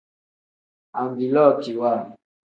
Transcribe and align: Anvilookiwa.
Anvilookiwa. 0.99 1.91